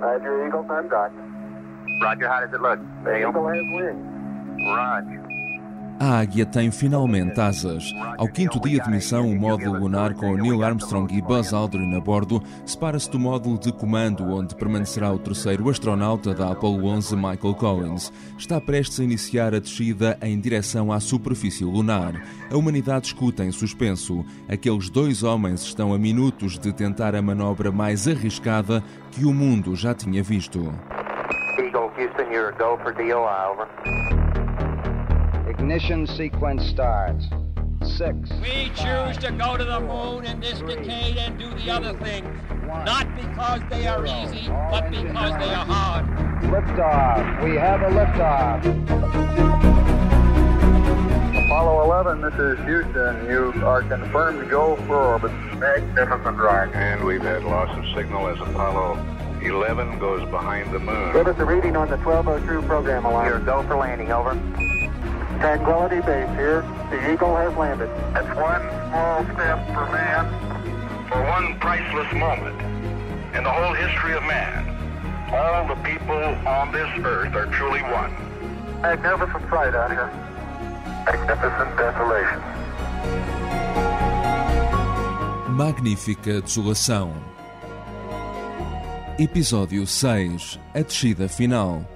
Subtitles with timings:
[0.00, 1.12] Roger, Eagle, time dock.
[2.02, 2.80] Roger, how does it look?
[3.04, 4.66] The Eagle has wings.
[4.66, 5.19] Roger.
[6.02, 7.94] A Águia tem finalmente asas.
[8.16, 12.00] Ao quinto dia de missão, o módulo lunar com Neil Armstrong e Buzz Aldrin a
[12.00, 17.54] bordo separa-se do módulo de comando, onde permanecerá o terceiro astronauta da Apollo 11, Michael
[17.54, 18.10] Collins.
[18.38, 22.14] Está prestes a iniciar a descida em direção à superfície lunar.
[22.50, 24.24] A humanidade escuta em suspenso.
[24.48, 29.76] Aqueles dois homens estão a minutos de tentar a manobra mais arriscada que o mundo
[29.76, 30.60] já tinha visto.
[31.58, 34.09] Eagle, Houston, you're a go for DOI, over.
[35.50, 37.24] Ignition sequence starts.
[37.82, 38.14] Six.
[38.40, 42.28] We choose to go to the moon in this decade and do the other things,
[42.68, 46.06] not because they are easy, but because they are hard.
[46.44, 47.42] Liftoff.
[47.42, 48.64] We have a liftoff.
[51.46, 53.26] Apollo 11, this is Houston.
[53.28, 55.32] You are confirmed to go for orbit.
[55.58, 56.70] Magnificent ride.
[56.74, 59.04] And we've had loss of signal as Apollo
[59.42, 61.12] 11 goes behind the moon.
[61.12, 63.42] Give us a reading on the 1202 program You're alarm.
[63.42, 64.38] a go for landing, over.
[65.40, 66.60] Tranquility Base here.
[66.90, 67.88] The Eagle has landed.
[68.12, 68.60] That's one
[68.90, 70.28] small step for man,
[71.08, 72.60] for one priceless moment
[73.34, 74.68] in the whole history of man.
[75.32, 78.12] All the people on this earth are truly one.
[78.82, 80.10] Magnificent sight out here.
[81.06, 82.40] Magnificent desolation.
[85.56, 87.14] Magnífica desolação.
[89.18, 91.86] Episódio 6 A descida final.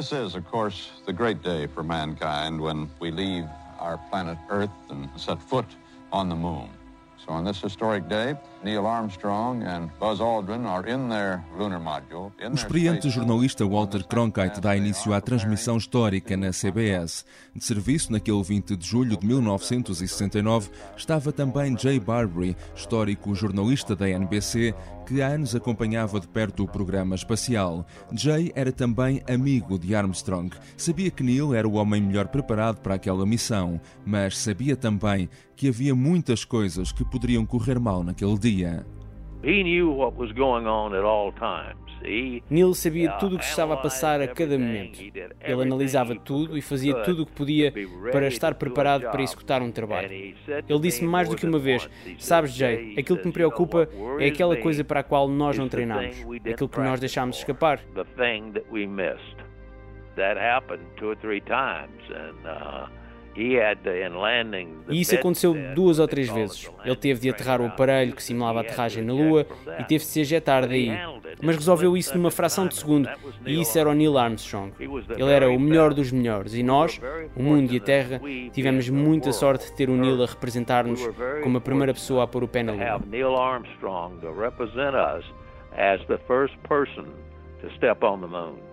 [0.00, 3.44] This is, of course, the great day for mankind when we leave
[3.78, 5.66] our planet Earth and set foot
[6.10, 6.70] on the moon.
[7.18, 8.34] So on this historic day,
[8.64, 12.32] Neil Armstrong and Buzz Aldrin are in their lunar module.
[12.40, 17.26] O experiente jornalista Walter Cronkite dá início à transmissão histórica na CBS.
[17.54, 24.08] De serviço naquele 20 de julho de 1969 estava também Jay Barbary, histórico jornalista da
[24.08, 24.74] NBC,
[25.10, 27.84] que há anos acompanhava de perto o programa espacial.
[28.12, 30.54] Jay era também amigo de Armstrong.
[30.76, 35.68] Sabia que Neil era o homem melhor preparado para aquela missão, mas sabia também que
[35.68, 38.86] havia muitas coisas que poderiam correr mal naquele dia.
[39.42, 41.89] He knew what was going on at all times.
[42.48, 45.00] Neil sabia tudo o que estava a passar a cada momento.
[45.00, 47.72] Ele analisava tudo e fazia tudo o que podia
[48.10, 50.12] para estar preparado para executar um trabalho.
[50.12, 54.56] Ele disse-me mais do que uma vez: Sabes, Jay, aquilo que me preocupa é aquela
[54.56, 56.16] coisa para a qual nós não treinamos,
[56.50, 57.80] aquilo que nós deixámos escapar.
[60.16, 62.88] That happened two or three times, and uh,
[63.36, 66.70] E isso aconteceu duas ou três vezes.
[66.84, 69.46] Ele teve de aterrar o aparelho que simulava a aterragem na Lua
[69.78, 70.90] e teve de se ejetar daí.
[71.42, 73.08] Mas resolveu isso numa fração de segundo.
[73.46, 74.72] E isso era o Neil Armstrong.
[74.78, 76.54] Ele era o melhor dos melhores.
[76.54, 77.00] E nós,
[77.36, 78.20] o mundo e a Terra,
[78.52, 81.00] tivemos muita sorte de ter o Neil a representar-nos
[81.42, 83.00] como a primeira pessoa a pôr o pé na Lua.
[83.08, 85.24] Neil Armstrong to represent us
[85.76, 87.06] as the first person
[87.62, 88.69] to step on the moon.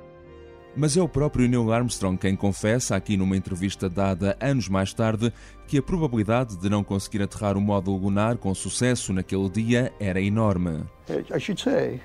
[0.78, 5.34] Mas é o próprio Neil Armstrong quem confessa, aqui numa entrevista dada anos mais tarde,
[5.68, 10.22] que a probabilidade de não conseguir aterrar o módulo lunar com sucesso naquele dia era
[10.22, 10.84] enorme.
[11.10, 12.00] I should say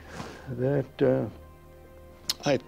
[0.59, 1.29] that uh,
[2.47, 2.59] I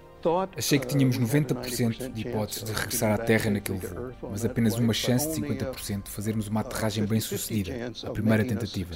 [0.57, 3.51] Achei que uh, tínhamos we had a 90% de 90% hipótese de regressar à Terra
[3.51, 6.62] naquele voo, mas apenas uma chance de but only a- 50% de fazermos uma a
[6.62, 8.95] aterragem bem 50-50 sucedida, chance a primeira tentativa.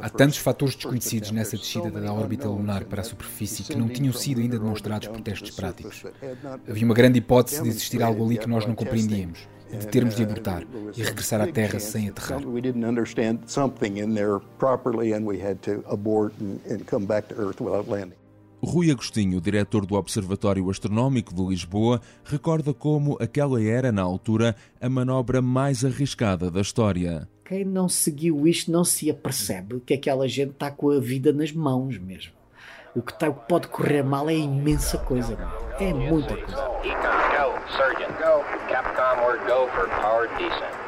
[0.00, 4.12] Há tantos fatores desconhecidos nessa descida da órbita lunar para a superfície que não tinham
[4.12, 6.04] sido ainda demonstrados por testes práticos.
[6.68, 10.16] Havia uma grande hipótese de existir algo ali que nós não compreendíamos e de termos
[10.16, 10.64] de uh, abortar
[10.96, 12.40] e regressar à Terra sem aterrar.
[12.44, 12.60] We
[18.62, 24.88] Rui Agostinho, diretor do Observatório Astronómico de Lisboa, recorda como aquela era, na altura, a
[24.88, 27.26] manobra mais arriscada da história.
[27.44, 31.52] Quem não seguiu isto não se apercebe que aquela gente está com a vida nas
[31.52, 32.32] mãos mesmo.
[32.94, 35.36] O que, tá- o que pode correr mal é imensa coisa.
[35.78, 36.62] É muita coisa.
[36.84, 37.72] Econ, go.
[37.76, 38.44] Surgeon, go.
[38.68, 40.79] Capcom, we're go for powered descent.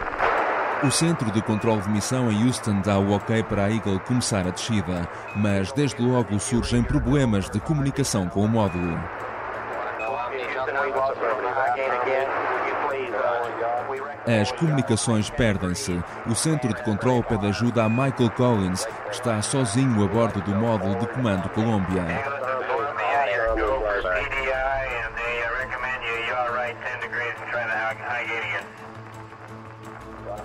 [0.84, 4.46] O Centro de Controle de Missão em Houston dá o ok para a Eagle começar
[4.46, 8.98] a descida, mas desde logo surgem problemas de comunicação com o módulo.
[14.26, 16.02] As comunicações perdem-se.
[16.26, 20.54] O centro de controle pede ajuda a Michael Collins, que está sozinho a bordo do
[20.54, 22.51] módulo de comando Colômbia.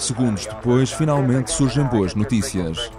[0.07, 2.89] Segundos depois, finalmente surgem boas notícias.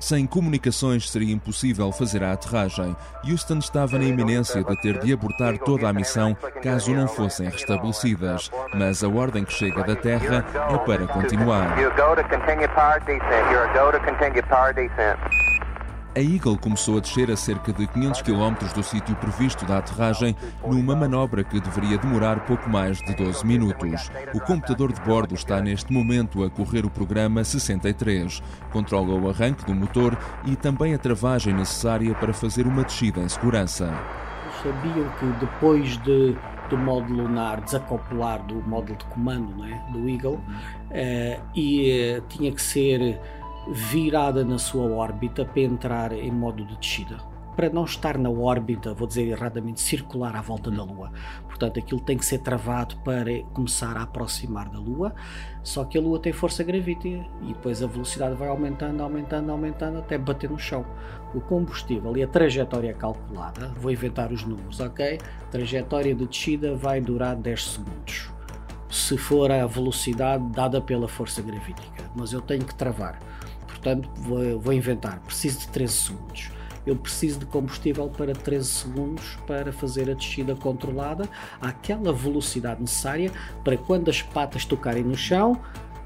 [0.00, 2.96] Sem comunicações seria impossível fazer a aterragem.
[3.24, 8.50] Houston estava na iminência de ter de abortar toda a missão caso não fossem restabelecidas.
[8.74, 11.76] Mas a ordem que chega da Terra é para continuar.
[16.16, 20.36] A Eagle começou a descer a cerca de 500 km do sítio previsto da aterragem,
[20.64, 24.10] numa manobra que deveria demorar pouco mais de 12 minutos.
[24.32, 28.40] O computador de bordo está neste momento a correr o programa 63.
[28.72, 30.16] Controla o arranque do motor
[30.46, 33.92] e também a travagem necessária para fazer uma descida em segurança.
[34.62, 36.36] Sabiam que depois de
[36.70, 39.84] do módulo lunar desacoplar do módulo de comando não é?
[39.92, 43.20] do Eagle uh, e uh, tinha que ser
[43.68, 47.16] virada na sua órbita para entrar em modo de descida.
[47.56, 51.12] Para não estar na órbita, vou dizer erradamente, circular à volta da Lua.
[51.46, 55.14] Portanto, aquilo tem que ser travado para começar a aproximar da Lua.
[55.62, 59.98] Só que a Lua tem força gravítica e depois a velocidade vai aumentando, aumentando, aumentando
[59.98, 60.84] até bater no chão.
[61.32, 65.20] O combustível e a trajetória calculada, vou inventar os números, ok?
[65.52, 68.30] Trajetória de descida vai durar 10 segundos.
[68.90, 73.18] Se for a velocidade dada pela força gravítica, mas eu tenho que travar
[73.84, 76.50] portanto vou, vou, inventar, preciso de 13 segundos.
[76.86, 81.28] Eu preciso de combustível para 13 segundos para fazer a descida controlada
[81.60, 83.30] àquela velocidade necessária
[83.62, 85.58] para quando as patas tocarem no chão,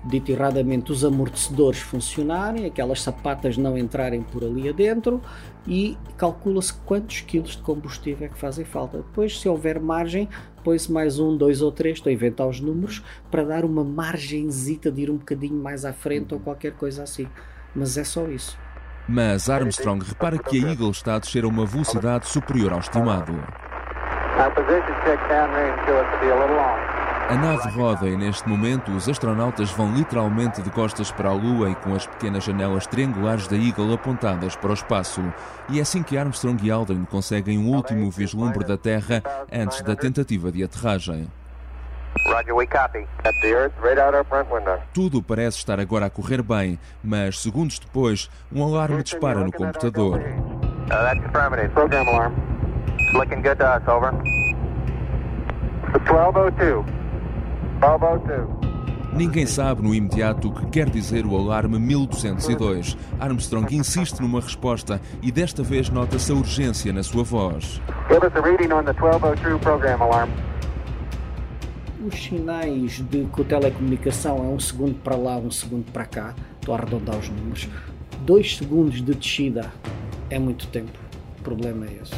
[0.04, 5.20] dito erradamente, os amortecedores funcionarem, aquelas sapatas não entrarem por ali adentro
[5.66, 8.98] e calcula-se quantos quilos de combustível é que fazem falta.
[8.98, 10.28] Depois, se houver margem,
[10.62, 13.02] põe-se mais um, dois ou três, estou a inventar os números,
[13.32, 17.26] para dar uma margenzita de ir um bocadinho mais à frente ou qualquer coisa assim
[17.78, 18.58] mas é só isso.
[19.08, 23.32] Mas Armstrong repara que a Eagle está a descer a uma velocidade superior ao estimado.
[27.28, 31.70] A nave roda e neste momento os astronautas vão literalmente de costas para a Lua
[31.70, 35.22] e com as pequenas janelas triangulares da Eagle apontadas para o espaço.
[35.69, 39.22] E é assim que Armstrong e Aldrin conseguem um último vislumbre da Terra
[39.52, 41.28] antes da tentativa de aterragem.
[42.26, 43.06] Roger, we copy.
[43.25, 44.79] At the Earth, right out our front window.
[44.93, 50.20] Tudo parece estar agora a correr bem, mas segundos depois, um alarme dispara no computador.
[50.20, 51.73] Uh, that's affirmative.
[51.73, 52.35] Program alarm.
[53.15, 54.12] Looking good to us, over.
[56.05, 56.85] 1202.
[57.81, 58.59] 1202.
[59.12, 62.97] Ninguém sabe no imediato o que quer dizer o alarme 1202.
[63.19, 67.81] Armstrong insiste numa resposta e desta vez nota-se a urgência na sua voz.
[68.09, 70.31] Give us a reading on the 1202 program alarm
[72.08, 76.34] os sinais de que a telecomunicação é um segundo para lá, um segundo para cá,
[76.58, 77.69] estou a arredondar os números,
[78.25, 79.70] dois segundos de descida
[80.31, 80.99] é muito tempo.
[81.38, 82.14] O problema é esse.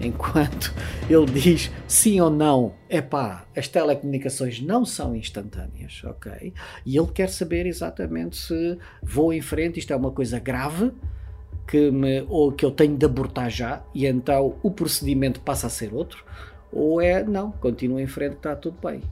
[0.00, 0.72] Enquanto
[1.08, 6.52] ele diz sim ou não, é pá, as telecomunicações não são instantâneas, ok?
[6.86, 10.92] E ele quer saber exatamente se vou em frente, isto é uma coisa grave,
[11.66, 15.70] que me, ou que eu tenho de abortar já, e então o procedimento passa a
[15.70, 16.24] ser outro,
[16.72, 19.02] ou é não, continua em frente, está tudo bem.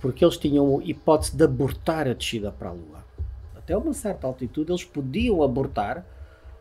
[0.00, 3.04] Porque eles tinham a hipótese de abortar a descida para a Lua.
[3.56, 6.04] Até uma certa altitude eles podiam abortar,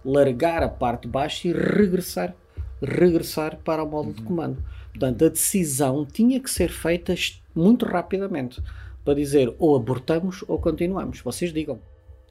[0.03, 2.33] largar a parte de baixo e regressar,
[2.81, 4.15] regressar para o módulo uhum.
[4.15, 4.63] de comando.
[4.89, 7.13] Portanto, a decisão tinha que ser feita
[7.53, 8.61] muito rapidamente
[9.03, 11.19] para dizer ou abortamos ou continuamos.
[11.19, 11.79] Vocês digam.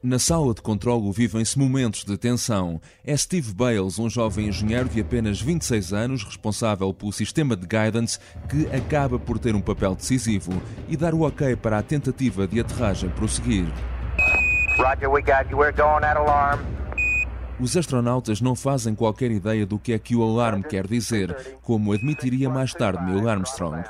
[0.03, 2.81] Na sala de controlo vivem-se momentos de tensão.
[3.05, 8.19] É Steve Bales, um jovem engenheiro de apenas 26 anos, responsável pelo sistema de guidance,
[8.49, 12.59] que acaba por ter um papel decisivo e dar o ok para a tentativa de
[12.59, 13.65] aterragem prosseguir.
[14.75, 15.57] Roger, we got you.
[15.57, 16.59] We're going at alarm.
[17.57, 21.93] Os astronautas não fazem qualquer ideia do que é que o alarme quer dizer, como
[21.93, 23.83] admitiria mais tarde Neil Armstrong.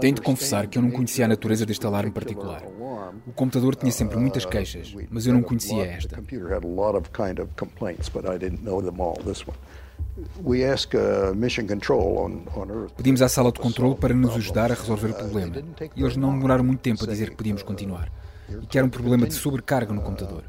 [0.00, 2.62] Tenho de confessar que eu não conhecia a natureza deste alarme particular.
[3.26, 6.22] O computador tinha sempre muitas queixas, mas eu não conhecia esta.
[12.96, 15.56] Pedimos à sala de controle para nos ajudar a resolver o problema,
[15.96, 18.10] e eles não demoraram muito tempo a dizer que podíamos continuar,
[18.62, 20.44] e que era um problema de sobrecarga no computador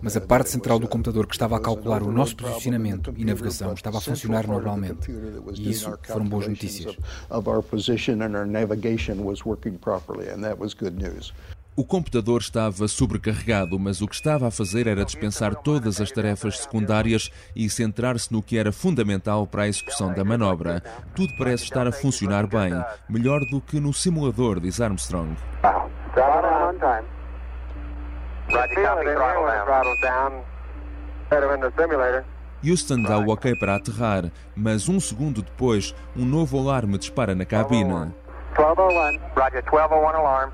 [0.00, 3.72] mas a parte central do computador que estava a calcular o nosso posicionamento e navegação
[3.72, 5.10] estava a funcionar normalmente.
[5.54, 6.96] E isso foram boas notícias.
[11.78, 16.58] O computador estava sobrecarregado, mas o que estava a fazer era dispensar todas as tarefas
[16.58, 20.82] secundárias e centrar-se no que era fundamental para a execução da manobra.
[21.14, 22.72] Tudo parece estar a funcionar bem,
[23.08, 25.36] melhor do que no simulador, diz Armstrong.
[28.58, 29.66] Roger, copy, throttle down.
[29.66, 30.44] Throttle down.
[31.30, 32.24] Better in the simulator.
[32.60, 37.44] Houston dá o ok para aterrar, mas um segundo depois, um novo alarme dispara na
[37.44, 38.12] cabine.
[38.56, 39.20] 1201.
[39.36, 40.50] Roger, 1201 alarm.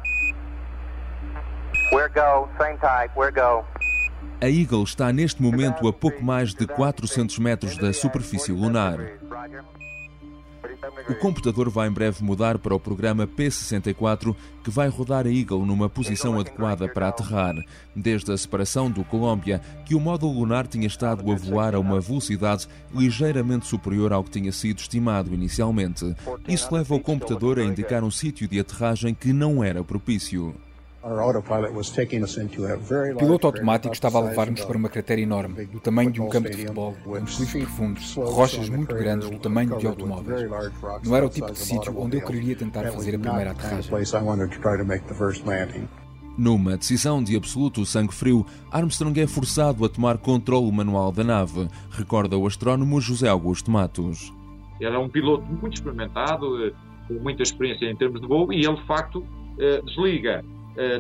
[1.93, 3.65] We're go, same type, we're go.
[4.41, 8.99] A Eagle está neste momento a pouco mais de 400 metros da superfície lunar.
[11.09, 15.65] O computador vai em breve mudar para o programa P64, que vai rodar a Eagle
[15.65, 17.55] numa posição adequada para aterrar,
[17.95, 22.01] desde a separação do Colômbia, que o módulo lunar tinha estado a voar a uma
[22.01, 26.15] velocidade ligeiramente superior ao que tinha sido estimado inicialmente.
[26.49, 30.55] Isso leva o computador a indicar um sítio de aterragem que não era propício.
[33.13, 36.49] O piloto automático estava a levar-nos para uma cratera enorme, do tamanho de um campo
[36.49, 40.51] de futebol, com cliffs profundos, rochas muito grandes do tamanho de automóveis.
[41.05, 43.93] Não era o tipo de sítio onde eu queria tentar fazer a primeira aterragem.
[46.39, 51.69] Numa decisão de absoluto sangue frio, Armstrong é forçado a tomar controle manual da nave,
[51.91, 54.33] recorda o astrónomo José Augusto Matos.
[54.81, 56.73] Era um piloto muito experimentado, eh,
[57.07, 59.25] com muita experiência em termos de voo, e ele, de facto,
[59.59, 60.43] eh, desliga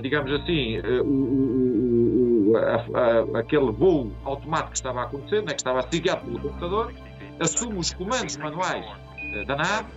[0.01, 5.49] digamos assim, eh, o, o, a, a, aquele voo automático que estava a acontecer, né,
[5.49, 6.93] que estava assediado pelo computador,
[7.41, 8.87] assume os comandos manuais
[9.33, 9.89] eh, da nave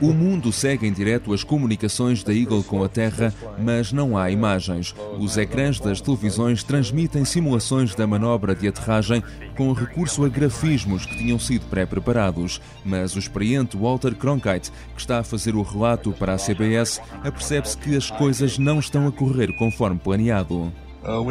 [0.00, 4.30] o mundo segue em direto as comunicações da Eagle com a Terra, mas não há
[4.30, 4.94] imagens.
[5.18, 9.22] Os ecrãs das televisões transmitem simulações da manobra de aterragem
[9.56, 12.60] com recurso a grafismos que tinham sido pré-preparados.
[12.84, 17.76] Mas o experiente Walter Cronkite, que está a fazer o relato para a CBS, apercebe-se
[17.76, 20.72] que as coisas não estão a correr conforme planeado.
[21.04, 21.22] Uh,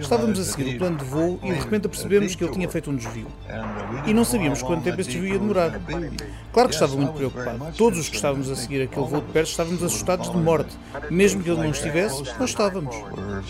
[0.00, 2.90] Estávamos a seguir o plano de voo e de repente percebemos que ele tinha feito
[2.90, 3.26] um desvio.
[3.26, 5.80] Uh, e não sabíamos quanto tempo esse desvio ia demorar.
[6.52, 7.72] Claro que estava muito preocupado.
[7.76, 10.76] Todos os que estávamos a seguir aquele voo de perto estávamos assustados de morte.
[11.10, 12.94] Mesmo que ele não estivesse, nós estávamos.
[12.94, 13.42] Uh,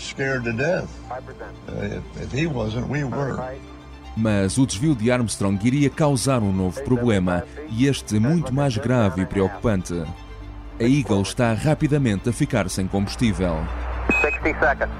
[4.15, 9.21] Mas o desvio de Armstrong iria causar um novo problema, e este muito mais grave
[9.21, 10.03] e preocupante.
[10.79, 13.57] A Eagle está rapidamente a ficar sem combustível.
[14.21, 14.91] 60 seconds.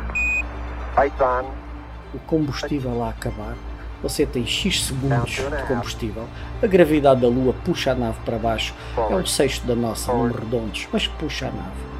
[2.13, 3.55] O combustível a acabar.
[4.03, 6.27] Você tem X segundos de combustível.
[6.61, 8.75] A gravidade da Lua puxa a nave para baixo.
[8.95, 11.93] É um sexto da nossa, número redondos, mas puxa a nave.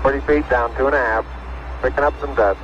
[0.00, 1.26] 40 feet down, two and a half.
[1.82, 2.58] Picking up some depth.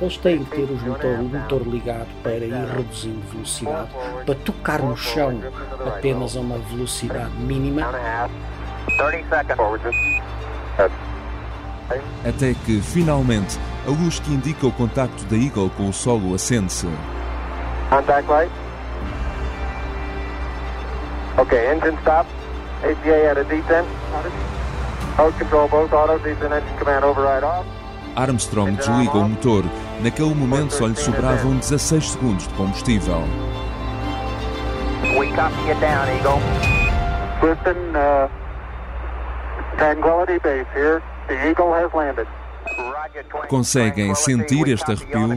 [0.00, 3.90] Eles têm que ter os motor, o motor ligado para ir reduzindo velocidade,
[4.24, 5.40] para tocar no chão
[5.86, 8.53] apenas a uma velocidade mínima 30 seconds.
[12.26, 16.88] Até que, finalmente, a luz que indica o contacto da Eagle com o solo acende-se.
[17.90, 18.52] Contact light.
[21.38, 22.26] Okay, engine stop.
[22.82, 23.86] APA at a descent.
[25.16, 27.66] Mode control both auto, descent engine command override off.
[28.16, 29.64] Armstrong desliga o motor.
[30.00, 33.22] Naquele momento só lhe sobravam 16 segundos de combustível.
[35.18, 36.40] We copy you down, Eagle.
[37.42, 38.43] Listen, uh...
[43.48, 45.34] Conseguem sentir este arrepio?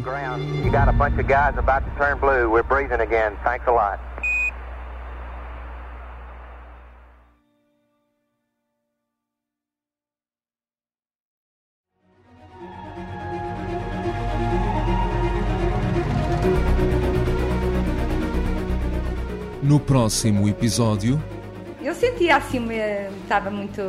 [0.63, 2.50] You got a bunch of guys about to turn blue.
[2.50, 3.38] We're breathing again.
[3.44, 4.00] Thanks a lot.
[19.67, 21.22] No próximo episódio,
[21.81, 22.67] eu sentia assim,
[23.24, 23.81] estava muito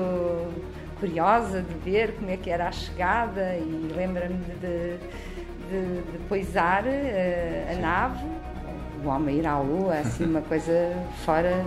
[0.98, 4.98] curiosa de ver como é que era a chegada e lembra-me de,
[5.68, 8.26] de, de, poisar uh, a nave,
[9.04, 10.92] o homem ir à lua, assim uma coisa
[11.24, 11.64] fora,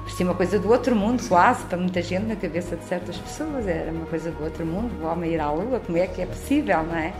[0.00, 3.66] parecia uma coisa do outro mundo quase, para muita gente na cabeça de certas pessoas,
[3.66, 6.26] era uma coisa do outro mundo, o homem ir à lua, como é que é
[6.26, 7.12] possível, não é?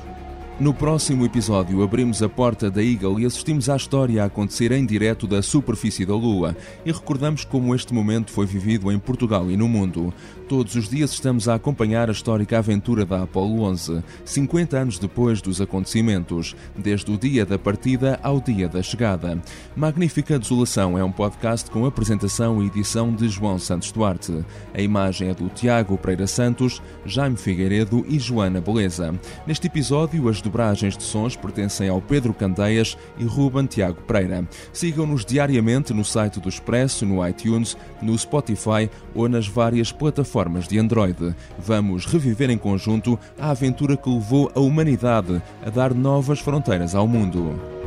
[0.62, 4.86] No próximo episódio, abrimos a porta da Eagle e assistimos à história a acontecer em
[4.86, 9.56] direto da superfície da Lua e recordamos como este momento foi vivido em Portugal e
[9.56, 10.14] no mundo.
[10.48, 15.42] Todos os dias estamos a acompanhar a histórica aventura da Apollo 11, 50 anos depois
[15.42, 19.42] dos acontecimentos, desde o dia da partida ao dia da chegada.
[19.74, 24.44] Magnífica Desolação é um podcast com apresentação e edição de João Santos Duarte.
[24.72, 29.18] A imagem é do Tiago Pereira Santos, Jaime Figueiredo e Joana Beleza.
[29.44, 34.46] Neste episódio, as dobragens de sons pertencem ao Pedro Candeias e Ruben Tiago Pereira.
[34.70, 40.78] Sigam-nos diariamente no site do Expresso, no iTunes, no Spotify ou nas várias plataformas de
[40.78, 41.34] Android.
[41.58, 47.08] Vamos reviver em conjunto a aventura que levou a humanidade a dar novas fronteiras ao
[47.08, 47.81] mundo.